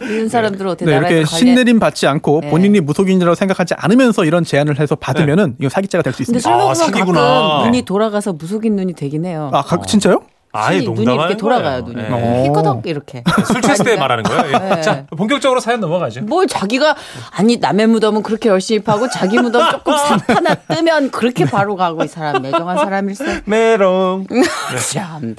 이런 0.00 0.28
사람들은 0.28 0.70
어떻게 0.70 0.84
네, 0.90 0.96
이렇게 0.96 1.24
신내림 1.24 1.80
받지 1.80 2.06
않고 2.06 2.40
네. 2.42 2.50
본인이 2.50 2.80
무속인이라고 2.80 3.34
생각하지 3.34 3.74
않으면서 3.76 4.24
이런 4.24 4.44
제안을 4.44 4.78
해서 4.78 4.94
받으면은 4.94 5.56
이거 5.58 5.68
사기죄가 5.68 6.02
될수 6.02 6.24
근데 6.24 6.38
있습니다. 6.38 6.48
술- 6.48 6.50
술먹으면 6.52 6.70
아, 6.70 6.74
사기구나. 6.74 7.20
가끔 7.20 7.64
눈이 7.66 7.82
돌아가서 7.82 8.32
무속인 8.34 8.76
눈이 8.76 8.92
되긴 8.94 9.24
해요. 9.24 9.50
아, 9.52 9.62
가- 9.62 9.80
진짜요? 9.82 10.22
아예 10.56 10.80
눈이, 10.80 11.02
이렇게 11.02 11.36
돌아가요, 11.36 11.84
거예요. 11.84 11.94
눈이. 11.94 12.02
예. 12.02 12.08
어. 12.10 12.42
휘꺼덕 12.44 12.86
이렇게. 12.86 13.22
술 13.46 13.60
취했을 13.62 13.84
때 13.84 13.96
말하는 13.96 14.24
거예요. 14.24 14.44
예. 14.46 14.74
네. 14.76 14.80
자, 14.82 15.06
본격적으로 15.06 15.60
사연 15.60 15.80
넘어가죠. 15.80 16.22
뭘 16.22 16.46
자기가 16.46 16.96
아니 17.36 17.56
남의 17.56 17.86
무덤은 17.88 18.22
그렇게 18.22 18.48
열심히 18.48 18.80
파고 18.80 19.08
자기 19.08 19.38
무덤 19.38 19.70
조금 19.70 19.96
삽 19.96 20.28
하나 20.30 20.54
뜨면 20.54 21.10
그렇게 21.10 21.44
바로 21.44 21.76
가고 21.76 22.04
이 22.04 22.08
사람 22.08 22.42
매정한 22.42 22.78
사람일세. 22.78 23.42
메롱. 23.44 24.26
참. 24.92 25.36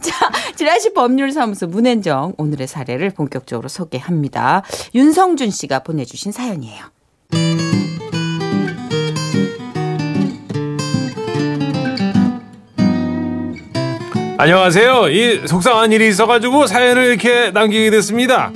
자, 0.00 0.30
지라시 0.56 0.92
법률사무소 0.94 1.66
문앤정 1.68 2.34
오늘의 2.38 2.66
사례를 2.66 3.10
본격적으로 3.10 3.68
소개합니다. 3.68 4.62
윤성준 4.94 5.50
씨가 5.50 5.80
보내주신 5.80 6.32
사연이에요. 6.32 6.84
안녕하세요. 14.42 15.08
이 15.10 15.46
속상한 15.46 15.92
일이 15.92 16.08
있어가지고 16.08 16.66
사연을 16.66 17.04
이렇게 17.04 17.52
남기게 17.52 17.92
됐습니다. 17.92 18.50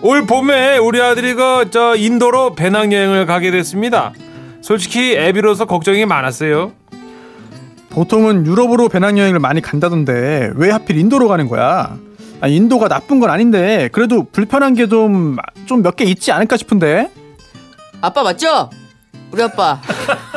올 0.00 0.24
봄에 0.24 0.78
우리 0.78 1.02
아들이 1.02 1.34
그 1.34 1.68
저 1.72 1.96
인도로 1.96 2.54
배낭여행을 2.54 3.26
가게 3.26 3.50
됐습니다. 3.50 4.12
솔직히 4.60 5.16
애비로서 5.16 5.64
걱정이 5.64 6.06
많았어요. 6.06 6.70
보통은 7.90 8.46
유럽으로 8.46 8.88
배낭여행을 8.88 9.40
많이 9.40 9.60
간다던데 9.60 10.52
왜 10.54 10.70
하필 10.70 10.96
인도로 10.98 11.26
가는 11.26 11.48
거야? 11.48 11.96
아, 12.40 12.46
인도가 12.46 12.86
나쁜 12.86 13.18
건 13.18 13.28
아닌데 13.30 13.88
그래도 13.90 14.24
불편한 14.30 14.74
게 14.74 14.86
좀 14.86 15.36
좀 15.66 15.82
몇 15.82 15.96
개 15.96 16.04
있지 16.04 16.30
않을까 16.30 16.56
싶은데. 16.56 17.10
아빠 18.00 18.22
맞죠? 18.22 18.70
우리 19.32 19.42
아빠. 19.42 19.80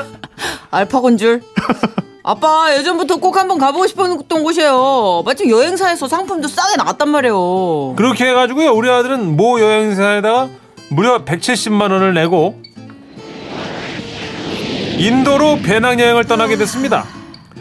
알파곤 0.71 1.17
줄. 1.17 1.43
아빠 2.27 2.75
예전부터 2.75 3.17
꼭 3.17 3.37
한번 3.37 3.59
가보고 3.59 3.85
싶었던 3.85 4.43
곳이에요. 4.43 5.21
마침 5.23 5.47
여행사에서 5.47 6.07
상품도 6.07 6.47
싸게 6.47 6.75
나왔단 6.77 7.07
말이에요. 7.07 7.93
그렇게 7.95 8.25
해가지고요. 8.25 8.71
우리 8.71 8.89
아들은 8.89 9.37
모 9.37 9.59
여행사에다가 9.59 10.49
무려 10.89 11.23
170만 11.23 11.91
원을 11.91 12.15
내고 12.15 12.59
인도로 14.97 15.59
배낭여행을 15.63 16.23
떠나게 16.25 16.57
됐습니다. 16.57 17.05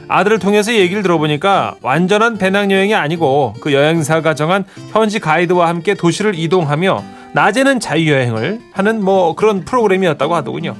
아들을 0.08 0.38
통해서 0.38 0.72
얘기를 0.72 1.02
들어보니까 1.02 1.74
완전한 1.82 2.38
배낭여행이 2.38 2.94
아니고 2.94 3.56
그 3.60 3.74
여행사가 3.74 4.34
정한 4.34 4.64
현지 4.92 5.20
가이드와 5.20 5.68
함께 5.68 5.92
도시를 5.92 6.38
이동하며 6.38 7.04
낮에는 7.34 7.80
자유여행을 7.80 8.60
하는 8.72 9.04
뭐 9.04 9.34
그런 9.34 9.66
프로그램이었다고 9.66 10.34
하더군요. 10.34 10.74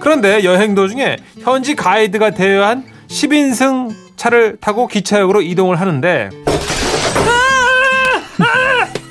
그런데 0.00 0.42
여행 0.42 0.74
도중에 0.74 1.18
현지 1.42 1.76
가이드가 1.76 2.30
대여한 2.30 2.97
10인승 3.08 3.94
차를 4.16 4.58
타고 4.60 4.86
기차역으로 4.86 5.42
이동을 5.42 5.80
하는데 5.80 6.30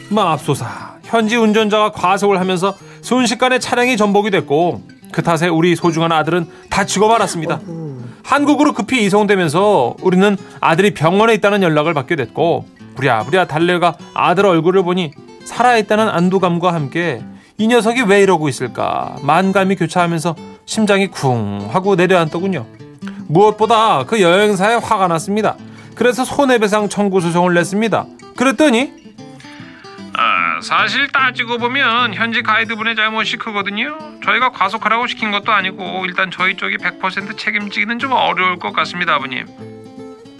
맙소사 0.09 0.97
현지 1.03 1.35
운전자가 1.35 1.91
과속을 1.91 2.39
하면서 2.39 2.75
순식간에 3.01 3.59
차량이 3.59 3.97
전복이 3.97 4.31
됐고 4.31 4.81
그 5.11 5.21
탓에 5.21 5.47
우리 5.47 5.75
소중한 5.75 6.11
아들은 6.11 6.47
다치고 6.69 7.07
말았습니다. 7.07 7.59
한국으로 8.23 8.73
급히 8.73 9.03
이송되면서 9.05 9.95
우리는 10.01 10.37
아들이 10.59 10.93
병원에 10.93 11.33
있다는 11.35 11.63
연락을 11.63 11.93
받게 11.93 12.15
됐고 12.15 12.65
부랴부랴 12.95 13.47
달려가 13.47 13.95
아들 14.13 14.45
얼굴을 14.45 14.83
보니 14.83 15.11
살아있다는 15.45 16.09
안도감과 16.09 16.73
함께 16.73 17.21
이 17.57 17.67
녀석이 17.67 18.01
왜 18.03 18.21
이러고 18.21 18.49
있을까 18.49 19.15
만감이 19.21 19.75
교차하면서 19.77 20.35
심장이 20.65 21.07
쿵 21.07 21.69
하고 21.71 21.95
내려앉더군요. 21.95 22.65
무엇보다 23.27 24.03
그 24.05 24.21
여행사에 24.21 24.75
화가 24.75 25.07
났습니다. 25.07 25.55
그래서 25.95 26.23
손해배상 26.23 26.89
청구 26.89 27.21
소송을 27.21 27.53
냈습니다. 27.53 28.05
그랬더니 28.35 28.91
아, 30.19 30.59
사실 30.61 31.07
따지고 31.11 31.59
보면 31.59 32.15
현지 32.15 32.41
가이드분의 32.41 32.95
잘못이 32.95 33.37
크거든요. 33.37 33.97
저희가 34.25 34.51
과속하라고 34.51 35.05
시킨 35.05 35.29
것도 35.31 35.51
아니고 35.51 36.05
일단 36.05 36.31
저희 36.31 36.55
쪽이 36.55 36.77
100% 36.77 37.37
책임지기는 37.37 37.99
좀 37.99 38.13
어려울 38.13 38.57
것 38.57 38.73
같습니다, 38.73 39.13
아버님. 39.15 39.45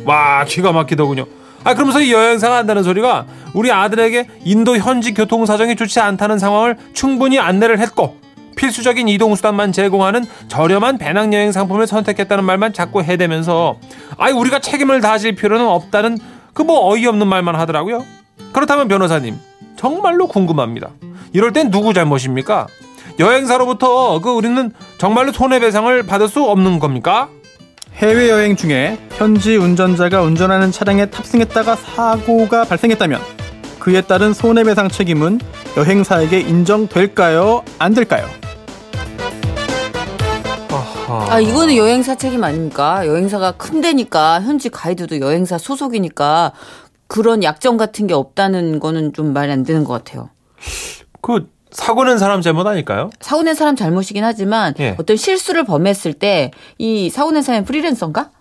와, 0.03 0.46
기가 0.46 0.72
막히더군요. 0.72 1.25
아, 1.63 1.74
그러면서 1.74 2.01
이 2.01 2.12
여행사가 2.12 2.56
한다는 2.58 2.82
소리가 2.82 3.25
우리 3.53 3.72
아들에게 3.72 4.27
인도 4.46 4.77
현지 4.77 5.13
교통 5.13 5.46
사정이 5.46 5.75
좋지 5.75 6.00
않다는 6.00 6.39
상황을 6.39 6.77
충분히 6.94 7.39
안내를 7.39 7.79
했고 7.79 8.20
필수적인 8.58 9.08
이동 9.08 9.36
수단만 9.36 9.72
제공하는 9.72 10.26
저렴한 10.50 10.98
배낭여행 10.98 11.54
상품을 11.54 11.88
선택했다는 11.88 12.44
말만 12.44 12.74
자꾸 12.74 13.02
해대면서 13.02 13.78
아이 14.18 14.34
우리가 14.34 14.60
책임을 14.60 15.00
다질 15.00 15.36
필요는 15.36 15.66
없다는 15.66 16.18
그 16.54 16.64
뭐 16.64 16.92
어이없는 16.92 17.28
말만 17.28 17.56
하더라고요. 17.56 18.04
그렇다면 18.52 18.88
변호사님 18.88 19.38
정말로 19.78 20.28
궁금합니다. 20.28 20.90
이럴 21.32 21.54
땐 21.54 21.70
누구 21.70 21.94
잘못입니까? 21.94 22.66
여행사로부터 23.20 24.20
그 24.22 24.32
우리는 24.32 24.72
정말로 24.98 25.32
손해배상을 25.32 26.04
받을 26.04 26.28
수 26.28 26.44
없는 26.44 26.80
겁니까? 26.80 27.30
해외여행 27.96 28.56
중에 28.56 28.98
현지 29.18 29.56
운전자가 29.56 30.22
운전하는 30.22 30.72
차량에 30.72 31.08
탑승했다가 31.08 31.76
사고가 31.76 32.64
발생했다면 32.66 33.22
그에 33.80 34.02
따른 34.02 34.34
손해배상 34.34 34.90
책임은 34.90 35.40
여행사에게 35.78 36.40
인정될까요? 36.42 37.64
안 37.80 37.94
될까요? 37.94 38.28
아 41.10 41.40
이거는 41.40 41.76
여행사 41.78 42.16
책임 42.16 42.44
아닙니까? 42.44 43.06
여행사가 43.08 43.54
큰 43.54 43.82
데니까 43.82 44.42
현지 44.42 44.70
가이드도 44.70 45.20
여행사 45.20 45.58
소속이니까 45.58 46.52
그런 47.08 47.44
약점 47.44 47.78
같은 47.78 48.08
게 48.08 48.14
없다는 48.14 48.80
거는 48.80 49.14
좀 49.14 49.34
말이 49.34 49.52
안 49.52 49.64
되는 49.64 49.84
것 49.84 49.94
같아요. 49.94 50.30
그 51.22 51.50
사고 51.72 52.04
낸 52.04 52.18
사람 52.18 52.42
잘못 52.42 52.66
아닐까요? 52.68 53.10
사고 53.22 53.44
낸 53.44 53.54
사람 53.56 53.76
잘못이긴 53.76 54.24
하지만 54.24 54.74
예. 54.80 54.96
어떤 55.00 55.16
실수를 55.18 55.64
범했을 55.64 56.14
때 56.14 56.52
이 56.78 57.10
사고 57.10 57.32
낸 57.32 57.42
사람이 57.44 57.66
프리랜서인가? 57.66 58.32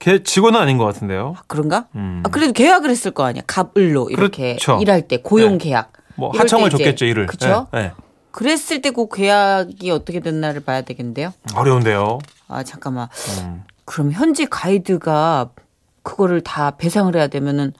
걔 0.00 0.22
직원은 0.22 0.58
아닌 0.60 0.76
것 0.78 0.84
같은데요. 0.84 1.34
그런가? 1.46 1.86
음. 1.94 2.22
아, 2.24 2.28
그래도 2.28 2.52
계약을 2.52 2.90
했을 2.90 3.10
거 3.12 3.24
아니야. 3.24 3.42
갑을로 3.46 4.10
이렇게 4.10 4.56
그렇죠. 4.56 4.78
일할 4.82 5.02
때 5.08 5.18
고용 5.18 5.58
네. 5.58 5.64
계약. 5.66 5.92
뭐 6.16 6.30
하청을 6.36 6.70
줬겠죠 6.70 7.04
일을. 7.06 7.26
예, 7.74 7.78
예. 7.78 7.92
그랬을 8.38 8.82
때그 8.82 9.06
계약이 9.14 9.92
어떻게 9.92 10.18
됐나를 10.18 10.64
봐야 10.64 10.80
되겠는데요. 10.82 11.32
어려운데요. 11.54 12.18
아 12.48 12.64
잠깐만. 12.64 13.06
음. 13.44 13.62
그럼 13.84 14.10
현지 14.10 14.44
가이드가 14.46 15.50
그거를 16.02 16.40
다 16.40 16.72
배상을 16.72 17.14
해야 17.14 17.28
되면은 17.28 17.74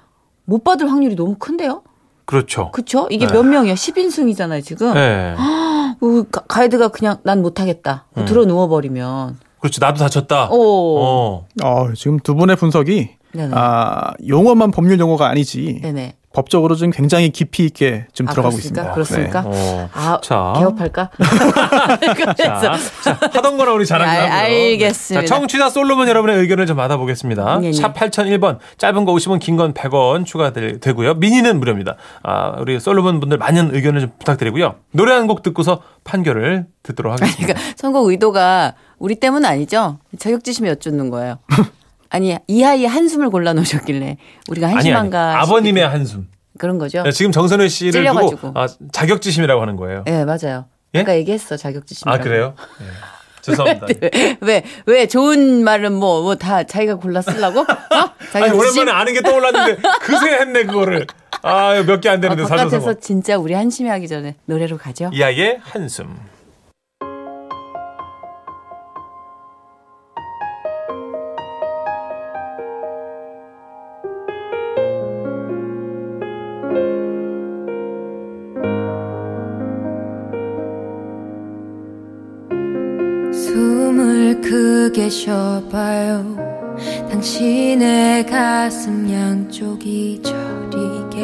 못 0.45 0.63
받을 0.63 0.89
확률이 0.89 1.17
너무 1.17 1.35
큰데요? 1.41 1.83
그렇죠. 2.25 2.71
그쵸? 2.71 3.09
이게 3.11 3.27
네. 3.27 3.33
몇 3.33 3.43
명이야? 3.43 3.75
10인승이잖아요, 3.75 4.65
지금. 4.65 4.95
예. 4.97 5.35
그 5.99 6.29
가- 6.31 6.43
가이드가 6.47 6.89
그냥 6.89 7.19
난 7.25 7.43
못하겠다. 7.43 8.07
음. 8.17 8.25
들어 8.25 8.45
누워버리면. 8.45 9.39
그렇지 9.59 9.81
나도 9.81 9.99
다쳤다. 9.99 10.45
어. 10.51 10.57
어. 10.57 11.47
어, 11.65 11.93
지금 11.97 12.21
두 12.21 12.37
분의 12.37 12.55
분석이 12.57 13.11
네네. 13.33 13.53
아, 13.57 14.13
용어만 14.29 14.71
법률 14.71 15.01
용어가 15.01 15.29
아니지 15.29 15.81
네네. 15.83 16.15
법적으로 16.35 16.75
좀 16.75 16.91
굉장히 16.91 17.31
깊이 17.31 17.65
있게 17.65 18.07
좀 18.13 18.29
아, 18.29 18.33
들어가고 18.33 18.57
그렇습니까? 18.57 18.91
있습니다. 18.91 18.95
그렇습니까? 18.95 19.45
어. 19.47 19.89
아, 19.95 20.21
자. 20.23 20.53
개업할까? 20.59 21.11
자, 21.17 22.35
그래서. 22.35 22.77
자, 23.03 23.19
하던 23.33 23.57
거나 23.57 23.73
우리 23.73 23.87
잘한 23.87 24.09
알- 24.09 24.21
거고요. 24.23 24.33
알겠습니다. 24.41 25.27
자, 25.27 25.35
청취자 25.35 25.71
솔로몬 25.71 26.09
여러분의 26.09 26.37
의견을 26.39 26.67
좀 26.67 26.77
받아보겠습니다. 26.77 27.61
네, 27.61 27.69
네. 27.69 27.73
샵 27.73 27.95
8001번, 27.95 28.59
짧은 28.79 29.05
거 29.05 29.13
50원, 29.15 29.39
긴 29.41 29.55
건 29.57 29.73
100원 29.73 30.27
추가되고요. 30.27 31.15
미니는 31.15 31.61
무료입니다. 31.61 31.95
아, 32.25 32.57
우리 32.59 32.81
솔로몬 32.81 33.21
분들 33.21 33.39
많은 33.39 33.73
의견을 33.75 34.01
좀 34.01 34.11
부탁드리고요. 34.19 34.75
노래 34.91 35.13
한 35.13 35.25
곡 35.29 35.43
듣고서 35.43 35.81
판결을 36.05 36.67
듣도록 36.83 37.13
하겠습니다. 37.13 37.55
그러니까 37.55 37.73
선곡 37.77 38.09
의도가 38.09 38.75
우리 38.99 39.15
때문 39.15 39.45
아니죠? 39.45 39.99
자격지심에 40.19 40.69
여쭙는 40.71 41.09
거예요. 41.11 41.39
아니 42.15 42.37
이 42.47 42.63
아이의 42.63 42.87
한숨을 42.87 43.31
골라 43.31 43.53
놓으셨길래 43.55 44.19
우리가 44.49 44.69
아니, 44.69 44.75
아니. 44.77 44.89
한심한가 44.91 45.41
아버님의 45.43 45.87
한숨. 45.89 46.29
그런 46.59 46.79
거죠? 46.79 47.03
네, 47.03 47.11
지금 47.11 47.33
정선우 47.33 47.69
씨를 47.69 47.93
찔려가지고. 47.93 48.41
두고 48.41 48.53
아, 48.61 48.69
자격지심이라고 48.93 49.61
하는 49.61 49.75
거예요. 49.77 50.05
예 50.07 50.25
맞아요. 50.25 50.67
예? 50.95 51.01
아까 51.01 51.17
얘기했어 51.17 51.57
자격지심. 51.57 52.09
아, 52.09 52.19
그래요? 52.19 52.55
예. 52.81 52.85
죄송합니다. 53.43 53.87
왜왜 54.87 55.07
좋은 55.09 55.65
말은 55.65 55.93
뭐 55.93 56.23
뭐 56.23 56.37
다 56.37 56.63
자기가 56.63 56.95
골라 56.95 57.21
쓰려고? 57.21 57.61
어? 57.63 57.67
아니. 58.35 58.51
오랜만에 58.57 58.93
아는 58.93 59.13
게 59.13 59.21
떠올랐는데 59.21 59.83
그새 60.01 60.29
했네, 60.35 60.65
그거를. 60.65 61.07
아, 61.43 61.83
몇 61.87 62.01
개안 62.01 62.19
아, 62.19 62.21
되는데, 62.21 62.43
바깥에서 62.45 62.71
사줘서. 62.71 63.01
진짜 63.01 63.37
우리 63.37 63.53
한심해 63.55 63.91
하기 63.91 64.07
전에 64.09 64.37
노래로 64.47 64.79
가죠. 64.79 65.11
이 65.13 65.23
아이의 65.23 65.59
한숨. 65.63 66.17
계셔봐요 85.15 86.37
당신의 87.09 88.27
가슴 88.27 89.09
양쪽이 89.11 90.21
저리게 90.23 91.21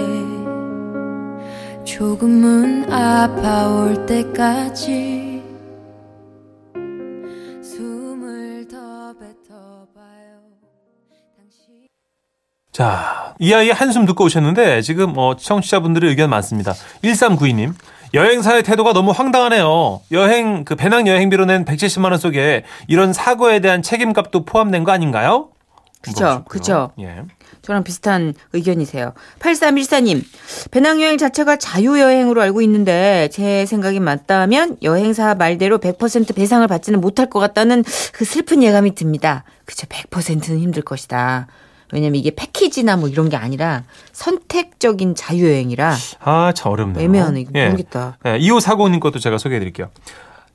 조금은 1.85 2.91
아파올 2.93 4.07
때까지 4.07 5.43
숨을 7.63 8.69
더 8.69 9.13
뱉어봐요 9.19 10.39
당신 11.37 11.89
자, 12.71 13.35
이 13.41 13.53
아이 13.53 13.71
한숨 13.71 14.07
듣고 14.07 14.25
오셨는데 14.25 14.83
지금 14.83 15.15
어, 15.17 15.35
청취자분들의 15.35 16.09
의견 16.09 16.31
많습니다. 16.31 16.75
1392님. 17.03 17.75
여행사의 18.15 18.63
태도가 18.63 18.93
너무 18.93 19.13
황당하네요. 19.13 20.01
여행 20.13 20.65
그 20.65 20.75
배낭 20.75 21.07
여행비로 21.07 21.45
낸 21.45 21.65
170만 21.65 22.11
원 22.11 22.19
속에 22.19 22.65
이런 22.89 23.13
사고에 23.13 23.61
대한 23.61 23.83
책임값도 23.83 24.45
포함된 24.45 24.85
거 24.85 24.93
아닌가요? 24.93 25.51
그쵸, 26.03 26.25
물어보셨고요. 26.25 26.45
그쵸. 26.49 26.91
예. 27.01 27.23
저랑 27.63 27.85
비슷한 27.85 28.33
의견이세요. 28.55 29.13
8314님, 29.39 30.25
배낭여행 30.71 31.19
자체가 31.19 31.57
자유여행으로 31.57 32.41
알고 32.41 32.63
있는데 32.63 33.29
제 33.33 33.67
생각이 33.67 34.01
맞다면 34.01 34.79
여행사 34.83 35.35
말대로 35.35 35.79
100% 35.79 36.35
배상을 36.35 36.67
받지는 36.67 37.01
못할 37.03 37.29
것 37.29 37.39
같다는 37.39 37.85
그 38.13 38.25
슬픈 38.25 38.63
예감이 38.63 38.95
듭니다. 38.95 39.45
그쵸, 39.67 39.87
100%는 39.87 40.59
힘들 40.59 40.83
것이다. 40.83 41.49
왜냐면 41.93 42.17
이게 42.17 42.31
패키지나 42.35 42.97
뭐 42.97 43.09
이런 43.09 43.29
게 43.29 43.37
아니라 43.37 43.85
선택적인 44.13 45.15
자유여행이라 45.15 45.95
아, 46.21 46.53
참 46.55 46.73
어렵네요. 46.73 47.05
애매하네. 47.05 47.41
이거 47.41 47.51
예. 47.55 47.67
모르겠다. 47.67 48.19
예, 48.27 48.39
2540님 48.39 49.01
것도 49.01 49.19
제가 49.19 49.39
소개해 49.39 49.59
드릴게요. 49.59 49.89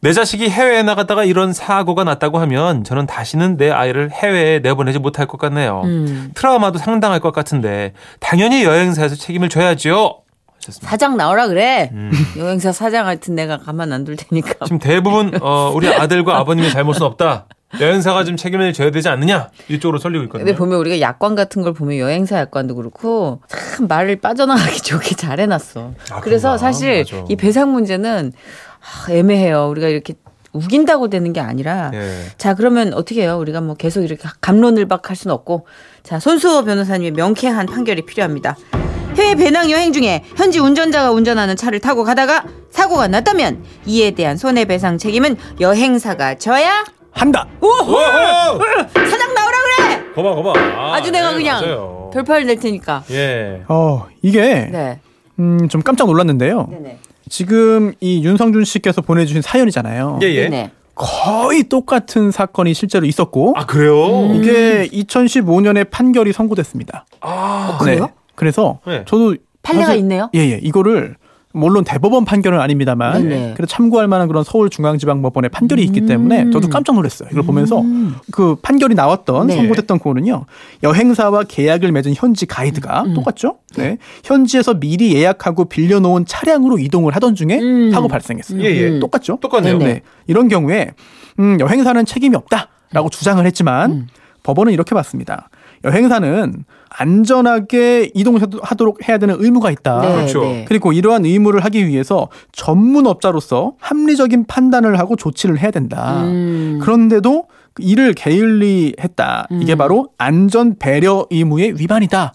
내 0.02 0.14
자식이 0.14 0.50
해외에 0.50 0.84
나갔다가 0.84 1.24
이런 1.24 1.52
사고가 1.52 2.04
났다고 2.04 2.38
하면 2.40 2.84
저는 2.84 3.08
다시는 3.08 3.58
내 3.58 3.72
아이를 3.72 4.12
해외에 4.12 4.60
내보내지 4.60 5.00
못할 5.00 5.26
것 5.26 5.40
같네요. 5.40 5.82
음. 5.86 6.32
트라우마도 6.36 6.78
상당할 6.78 7.20
것 7.20 7.34
같은데 7.34 7.94
당연히 8.20 8.64
여행사에서 8.64 9.16
책임을 9.16 9.50
져야죠. 9.50 10.22
하셨습니다. 10.58 10.90
사장 10.90 11.18
나오라 11.18 11.48
그래. 11.48 11.90
음. 11.94 12.12
여행사 12.38 12.72
사장 12.72 13.06
같은 13.06 13.34
내가 13.36 13.58
가만 13.58 13.92
안 13.94 14.04
둘 14.06 14.16
테니까. 14.16 14.66
지금 14.66 14.78
대부분 14.80 15.32
어, 15.42 15.72
우리 15.74 15.88
아들과 15.92 16.38
아버님의 16.40 16.70
잘못은 16.72 17.02
없다. 17.02 17.48
여행사가 17.80 18.24
좀 18.24 18.38
책임을 18.38 18.74
져야 18.74 18.92
되지 18.92 19.10
않느냐 19.10 19.50
이쪽으로 19.70 19.98
설리고 20.00 20.24
있거든요. 20.26 20.46
근데 20.46 20.58
보면 20.58 20.80
우리가 20.80 21.02
약관 21.02 21.36
같은 21.36 21.62
걸 21.62 21.74
보면 21.74 21.98
여행사 21.98 22.38
약관도 22.40 22.76
그렇고 22.76 23.42
참 23.48 23.88
말을 23.88 24.18
빠져나가기 24.18 24.82
좋게 24.84 25.16
잘 25.16 25.40
해놨어. 25.40 25.94
아, 26.12 26.22
그래서 26.22 26.50
그런가? 26.50 26.58
사실 26.58 27.06
맞아. 27.12 27.26
이 27.28 27.36
배상 27.36 27.72
문제는 27.74 28.32
아, 28.80 29.12
애매해요. 29.12 29.68
우리가 29.70 29.88
이렇게 29.88 30.14
우긴다고 30.54 31.10
되는 31.10 31.34
게 31.34 31.42
아니라 31.42 31.92
예. 31.94 32.28
자 32.38 32.54
그러면 32.54 32.94
어떻게 32.94 33.24
해요? 33.24 33.38
우리가 33.40 33.60
뭐 33.60 33.76
계속 33.76 34.04
이렇게 34.04 34.24
감론을박할 34.40 35.16
수는 35.16 35.34
없고 35.34 35.68
자 36.02 36.20
손수호 36.20 36.64
변호사님의 36.64 37.12
명쾌한 37.12 37.66
판결이 37.66 38.04
필요합니다. 38.06 38.56
해외 39.18 39.36
배낭 39.36 39.70
여행 39.72 39.92
중에 39.92 40.24
현지 40.38 40.60
운전자가 40.60 41.12
운전하는 41.12 41.58
차를 41.58 41.80
타고 41.82 42.04
가다가 42.06 42.46
사고가 42.70 43.08
났다면 43.08 43.64
이에 43.86 44.12
대한 44.12 44.38
손해배상 44.38 44.98
책임은 44.98 45.36
여행사가 45.60 46.36
져야 46.36 46.86
한다. 47.16 47.48
사장 48.94 49.34
나오라 49.34 49.58
그래. 49.64 50.04
거봐 50.16 50.36
거봐. 50.36 50.54
아, 50.60 50.96
아주 50.96 51.12
내가 51.12 51.30
네, 51.32 51.38
그냥 51.38 51.62
맞아요. 51.62 52.10
돌파를 52.14 52.46
낼 52.46 52.60
테니까. 52.60 53.04
예. 53.12 53.64
어 53.68 54.06
이게 54.22 54.42
네. 54.72 55.00
음, 55.40 55.68
좀 55.70 55.82
깜짝 55.82 56.08
놀랐는데요. 56.08 56.68
네네. 56.70 57.00
지금 57.30 57.94
이 58.02 58.24
윤성준 58.24 58.66
씨께서 58.66 59.02
보내주신 59.02 59.42
사연이잖아요. 59.42 60.20
예, 60.22 60.28
예. 60.28 60.42
네네. 60.50 60.72
거의 60.94 61.64
똑같은 61.64 62.32
사건이 62.32 62.74
실제로 62.74 63.06
있었고 63.06 63.54
아, 63.58 63.66
그래요? 63.66 64.32
이게 64.34 64.88
2015년에 64.88 65.90
판결이 65.90 66.32
선고됐습니다. 66.32 67.06
아, 67.22 67.78
그래요? 67.82 68.06
네. 68.06 68.14
그래서 68.36 68.80
네. 68.86 69.04
저도 69.06 69.36
판례가 69.62 69.88
사실- 69.88 70.00
있네요? 70.02 70.30
예, 70.36 70.40
예. 70.40 70.60
이거를 70.62 71.16
물론 71.56 71.84
대법원 71.84 72.26
판결은 72.26 72.60
아닙니다만 72.60 73.28
네네. 73.28 73.54
그래도 73.56 73.66
참고할 73.68 74.08
만한 74.08 74.28
그런 74.28 74.44
서울중앙지방법원의 74.44 75.50
판결이 75.50 75.84
있기 75.86 76.06
때문에 76.06 76.52
저도 76.52 76.70
깜짝 76.70 76.96
놀랐어요. 76.96 77.30
이걸 77.32 77.44
보면서 77.44 77.84
그 78.32 78.56
판결이 78.62 78.94
나왔던 78.96 79.48
네. 79.48 79.56
선고됐던 79.56 80.00
거는요. 80.00 80.46
여행사와 80.84 81.44
계약을 81.44 81.92
맺은 81.92 82.14
현지 82.16 82.46
가이드가 82.46 83.06
똑같죠. 83.16 83.60
네. 83.78 83.98
현지에서 84.24 84.76
미리 84.76 85.16
예약하고 85.16 85.66
빌려놓은 85.66 86.26
차량으로 86.26 86.78
이동을 86.80 87.16
하던 87.16 87.36
중에 87.36 87.60
음. 87.60 87.92
사고 87.92 88.08
발생했어요. 88.08 88.62
예, 88.62 88.66
예. 88.66 89.00
똑같죠. 89.00 89.38
똑같네요. 89.42 89.78
네. 89.78 90.02
이런 90.28 90.48
경우에 90.48 90.92
음, 91.40 91.58
여행사는 91.60 92.06
책임이 92.06 92.36
없다라고 92.36 93.10
주장을 93.10 93.46
했지만 93.46 93.92
음. 93.92 94.08
법원은 94.44 94.74
이렇게 94.74 94.94
봤습니다. 94.94 95.50
여행사는 95.86 96.66
안전하게 96.90 98.12
이동하도록 98.14 99.08
해야 99.08 99.18
되는 99.18 99.36
의무가 99.38 99.72
있다. 99.72 100.02
네, 100.02 100.16
그렇죠. 100.16 100.42
네. 100.42 100.66
그리고 100.68 100.92
이러한 100.92 101.26
의무를 101.26 101.64
하기 101.66 101.88
위해서 101.88 102.30
전문업자로서 102.52 103.76
합리적인 103.80 104.46
판단을 104.48 105.00
하고 105.00 105.16
조치를 105.16 105.60
해야 105.60 105.72
된다. 105.72 106.24
음. 106.24 106.80
그런데도 106.82 107.46
그 107.74 107.84
이를 107.84 108.14
게을리 108.14 108.96
했다. 109.00 109.48
이게 109.52 109.76
바로 109.76 110.10
안전 110.18 110.78
배려 110.78 111.26
의무의 111.30 111.80
위반이다. 111.80 112.34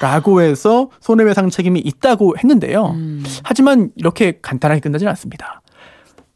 라고 0.00 0.42
해서 0.42 0.90
손해배상 1.00 1.50
책임이 1.50 1.80
있다고 1.80 2.36
했는데요. 2.36 2.86
음. 2.90 3.24
하지만 3.42 3.90
이렇게 3.96 4.38
간단하게 4.42 4.80
끝나지는 4.80 5.10
않습니다. 5.10 5.62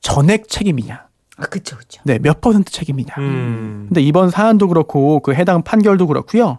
전액 0.01 0.49
책임이냐? 0.49 1.08
아, 1.39 1.47
그쵸, 1.47 1.77
그쵸. 1.77 2.03
네, 2.05 2.19
몇 2.19 2.41
퍼센트 2.41 2.71
책임이냐? 2.73 3.15
음. 3.19 3.87
근데 3.89 4.03
이번 4.03 4.31
사안도 4.31 4.69
그렇고 4.69 5.21
그 5.21 5.35
해당 5.35 5.63
판결도 5.63 6.07
그렇고요. 6.09 6.59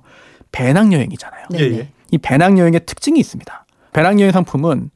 배낭 0.51 0.93
여행이잖아요. 0.93 1.45
네, 1.51 1.59
예, 1.59 1.69
네. 1.69 1.77
예. 1.77 1.89
이 2.11 2.17
배낭 2.17 2.57
여행의 2.57 2.81
특징이 2.85 3.19
있습니다. 3.19 3.65
배낭 3.93 4.19
여행 4.19 4.31
상품은 4.31 4.89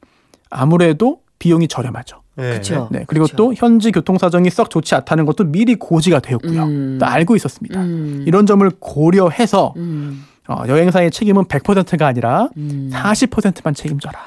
아무래도 0.49 1.19
비용이 1.37 1.67
저렴하죠. 1.67 2.21
예. 2.39 2.53
그쵸. 2.53 2.87
네, 2.91 3.03
그리고 3.07 3.25
그쵸. 3.25 3.35
또 3.35 3.53
현지 3.53 3.91
교통 3.91 4.17
사정이 4.17 4.49
썩 4.49 4.69
좋지 4.69 4.95
않다는 4.95 5.25
것도 5.25 5.43
미리 5.45 5.75
고지가 5.75 6.19
되었고요. 6.19 6.63
음. 6.63 6.97
또 6.99 7.05
알고 7.05 7.35
있었습니다. 7.35 7.81
음. 7.81 8.23
이런 8.25 8.45
점을 8.45 8.67
고려해서 8.79 9.73
음. 9.77 10.23
어, 10.47 10.63
여행사의 10.67 11.11
책임은 11.11 11.45
100%가 11.45 12.07
아니라 12.07 12.49
음. 12.57 12.89
40%만 12.91 13.73
책임져라. 13.73 14.19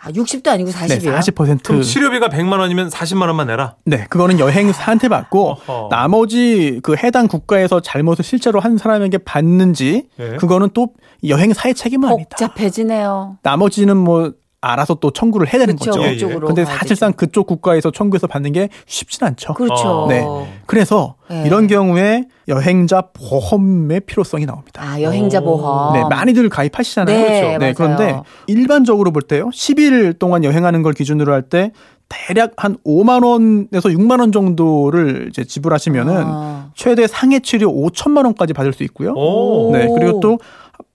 아, 0.00 0.12
60도 0.12 0.48
아니고 0.48 0.70
40이에요? 0.70 1.10
네, 1.10 1.18
40%. 1.18 1.62
그럼 1.64 1.82
치료비가 1.82 2.28
100만 2.28 2.58
원이면 2.60 2.88
40만 2.88 3.22
원만 3.26 3.48
내라. 3.48 3.74
네, 3.84 4.06
그거는 4.08 4.38
여행사한테 4.38 5.08
받고 5.08 5.50
어허. 5.50 5.88
나머지 5.90 6.78
그 6.82 6.94
해당 6.96 7.26
국가에서 7.26 7.80
잘못을 7.80 8.24
실제로 8.24 8.60
한 8.60 8.78
사람에게 8.78 9.18
받는지 9.18 10.08
예. 10.20 10.36
그거는 10.36 10.70
또 10.72 10.92
여행사의 11.26 11.74
책임은 11.74 12.08
아니다. 12.08 12.36
복잡해지네요. 12.36 13.38
나머지는 13.42 13.96
뭐 13.96 14.32
알아서 14.60 14.94
또 14.94 15.10
청구를 15.12 15.52
해야 15.52 15.60
되는 15.60 15.76
그쵸, 15.76 15.92
거죠. 15.92 16.02
그쪽으로. 16.02 16.46
근데 16.48 16.64
사실상 16.64 17.12
그쪽 17.12 17.46
국가에서 17.46 17.90
청구해서 17.92 18.26
받는 18.26 18.52
게 18.52 18.68
쉽진 18.86 19.24
않죠. 19.26 19.54
그렇죠. 19.54 20.04
어. 20.04 20.08
네. 20.08 20.26
그래서 20.66 21.14
네. 21.30 21.44
이런 21.46 21.68
경우에 21.68 22.24
여행자 22.48 23.04
보험의 23.12 24.00
필요성이 24.00 24.46
나옵니다. 24.46 24.82
아, 24.82 25.00
여행자 25.00 25.38
오. 25.40 25.44
보험. 25.44 25.92
네, 25.92 26.02
많이들 26.10 26.48
가입하시잖아요. 26.48 27.16
네, 27.16 27.58
맞아요. 27.58 27.74
그런데 27.76 28.20
일반적으로 28.48 29.12
볼 29.12 29.22
때요. 29.22 29.48
10일 29.50 30.18
동안 30.18 30.42
여행하는 30.42 30.82
걸 30.82 30.92
기준으로 30.92 31.32
할 31.32 31.42
때 31.48 31.72
대략 32.10 32.52
한 32.56 32.76
5만 32.86 33.22
원에서 33.24 33.90
6만 33.90 34.20
원 34.20 34.32
정도를 34.32 35.28
이제 35.28 35.44
지불하시면은 35.44 36.14
아. 36.26 36.70
최대 36.74 37.06
상해 37.06 37.38
치료 37.40 37.70
5천만 37.70 38.24
원까지 38.24 38.54
받을 38.54 38.72
수 38.72 38.82
있고요. 38.84 39.12
오. 39.12 39.70
네, 39.72 39.86
그리고 39.94 40.18
또 40.20 40.38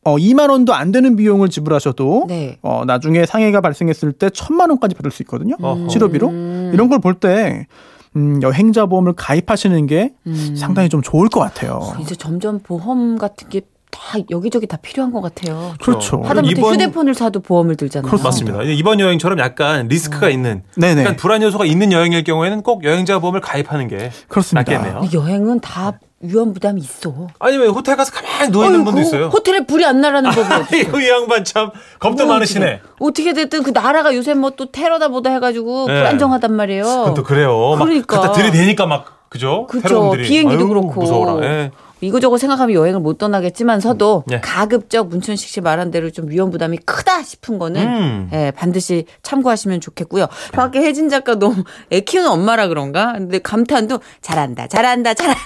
어, 0.05 0.15
2만 0.17 0.49
원도 0.49 0.73
안 0.73 0.91
되는 0.91 1.15
비용을 1.15 1.49
지불하셔도 1.49 2.25
네. 2.27 2.57
어, 2.61 2.83
나중에 2.85 3.25
상해가 3.25 3.61
발생했을 3.61 4.11
때 4.13 4.27
1천만 4.27 4.69
원까지 4.69 4.95
받을 4.95 5.11
수 5.11 5.23
있거든요. 5.23 5.55
어허. 5.61 5.87
치료비로. 5.87 6.27
음. 6.29 6.71
이런 6.73 6.89
걸 6.89 6.99
볼 6.99 7.13
때 7.15 7.67
음, 8.15 8.41
여행자 8.43 8.85
보험을 8.85 9.13
가입하시는 9.13 9.87
게 9.87 10.13
음. 10.27 10.55
상당히 10.57 10.89
좀 10.89 11.01
좋을 11.01 11.29
것 11.29 11.39
같아요. 11.39 11.93
이제 12.01 12.15
점점 12.15 12.59
보험 12.59 13.17
같은 13.17 13.49
게 13.49 13.61
다 13.95 14.17
여기저기 14.31 14.65
다 14.65 14.75
필요한 14.81 15.11
것 15.13 15.21
같아요. 15.21 15.75
그렇죠. 15.79 16.19
하다못해 16.23 16.55
이번- 16.57 16.73
휴대폰을 16.73 17.13
사도 17.13 17.41
보험을 17.41 17.75
들잖아요. 17.75 18.09
그렇습니다. 18.09 18.53
맞습니다. 18.57 18.63
이번 18.75 18.99
여행처럼 18.99 19.37
약간 19.37 19.87
리스크가 19.87 20.29
있는, 20.29 20.63
네네. 20.75 21.01
약간 21.01 21.15
불안 21.15 21.43
요소가 21.43 21.65
있는 21.65 21.91
여행일 21.91 22.23
경우에는 22.23 22.63
꼭 22.63 22.83
여행자 22.85 23.19
보험을 23.19 23.39
가입하는 23.39 23.87
게 23.87 24.09
그렇습니다. 24.27 24.71
낫겠네요. 24.73 25.09
여행은 25.13 25.59
다 25.59 25.99
위험 26.25 26.53
부담이 26.53 26.79
있어. 26.79 27.27
아니면 27.39 27.69
호텔 27.69 27.97
가서 27.97 28.11
가만히 28.13 28.49
누워 28.51 28.65
있는 28.65 28.83
분도 28.85 28.99
어이구, 28.99 29.07
있어요. 29.09 29.27
호텔에 29.27 29.65
불이 29.65 29.85
안 29.85 29.99
나라는 29.99 30.31
법이? 30.33 30.75
아이고 30.75 30.99
이 31.01 31.09
양반 31.09 31.43
참 31.43 31.69
겁도 31.99 32.25
뭐 32.25 32.35
많으시네. 32.35 32.79
어떻게 32.99 33.33
됐든 33.33 33.63
그 33.63 33.71
나라가 33.71 34.15
요새 34.15 34.33
뭐 34.33 34.51
또 34.55 34.71
테러다 34.71 35.09
보다 35.09 35.31
해가지고 35.31 35.87
네. 35.87 35.95
불안정하단 35.95 36.53
말이에요. 36.53 36.83
그건 36.83 37.13
또 37.15 37.23
그래요. 37.23 37.75
막 37.77 37.85
그러니까. 37.85 38.19
갖다 38.21 38.31
들이대니까 38.33 38.85
막 38.85 39.23
그죠? 39.29 39.67
그죠. 39.67 40.11
비행기도 40.11 40.61
아유, 40.63 40.67
그렇고. 40.69 41.01
무서워라. 41.01 41.45
예. 41.45 41.71
이거저거 42.03 42.37
생각하면 42.37 42.75
여행을 42.75 42.99
못 42.99 43.17
떠나겠지만서도 43.17 44.23
음, 44.27 44.33
예. 44.33 44.39
가급적 44.41 45.07
문천식 45.07 45.49
씨 45.49 45.61
말한 45.61 45.91
대로 45.91 46.09
좀 46.11 46.29
위험 46.29 46.51
부담이 46.51 46.77
크다 46.85 47.23
싶은 47.23 47.59
거는 47.59 47.81
음. 47.81 48.29
예, 48.33 48.51
반드시 48.51 49.05
참고하시면 49.21 49.81
좋겠고요. 49.81 50.27
밖에 50.51 50.79
혜진 50.81 51.09
작가 51.09 51.35
너무 51.35 51.63
애 51.91 52.01
키우는 52.01 52.29
엄마라 52.29 52.67
그런가? 52.67 53.13
근데 53.13 53.39
감탄도 53.39 53.99
잘한다, 54.21 54.67
잘한다, 54.67 55.13
잘한다. 55.13 55.41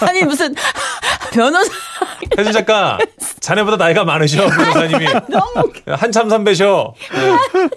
아니 0.06 0.24
무슨 0.24 0.54
변호사 1.32 1.70
혜진 2.38 2.52
작가, 2.52 2.98
자네보다 3.40 3.76
나이가 3.76 4.04
많으셔, 4.04 4.46
변호사님이. 4.48 5.06
한참 5.96 6.28
선배셔. 6.28 6.94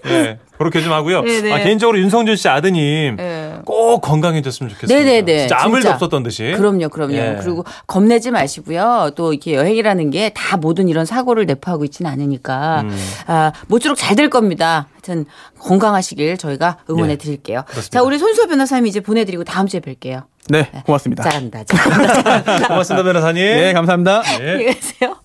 예, 0.06 0.12
예, 0.12 0.40
그렇게 0.58 0.82
좀 0.82 0.94
하고요. 0.94 1.22
네네. 1.24 1.52
아, 1.52 1.58
개인적으로 1.60 1.98
윤성준 2.00 2.36
씨 2.36 2.48
아드님 2.48 3.18
예. 3.20 3.54
꼭 3.66 4.02
건강해졌으면 4.02 4.70
좋겠습니다. 4.72 5.04
네네네. 5.04 5.38
진짜 5.40 5.58
아무 5.60 5.78
일도. 5.78 5.90
없었던 5.90 6.24
듯이. 6.24 6.54
그럼요, 6.56 6.90
그럼요. 6.90 7.14
예. 7.14 7.38
그리고 7.42 7.66
겁내지 7.88 8.32
마시고요. 8.32 9.12
또 9.16 9.34
이렇게 9.34 9.56
여행이라는 9.56 10.10
게 10.12 10.32
다 10.36 10.58
모든 10.58 10.88
이런 10.88 11.06
사고를 11.06 11.46
내포하고 11.46 11.84
있지는 11.86 12.10
않으니까 12.12 12.82
음. 12.82 12.98
아, 13.28 13.52
모쪼록 13.68 13.98
잘 13.98 14.14
될 14.16 14.30
겁니다. 14.30 14.88
하여튼 14.94 15.26
건강하시길 15.60 16.38
저희가 16.38 16.78
응원해 16.90 17.14
예. 17.14 17.18
드릴게요. 17.18 17.64
그렇습니다. 17.68 18.00
자, 18.00 18.04
우리 18.04 18.20
손수호 18.20 18.48
변호사님 18.48 18.86
이제 18.88 19.00
보내드리고 19.00 19.44
다음 19.44 19.68
주에 19.68 19.80
뵐게요. 19.80 20.24
네, 20.50 20.70
고맙습니다. 20.86 21.24
잘한다, 21.24 21.64
잘한다, 21.64 22.22
잘한다. 22.24 22.68
고맙습니다, 22.70 23.04
변호사님. 23.04 23.44
네, 23.44 23.74
감사합니다. 23.74 24.22
예. 24.40 24.50
안녕히 24.52 24.66
계세요. 24.66 25.16